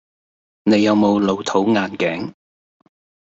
[0.63, 2.33] 你有冇老土眼鏡?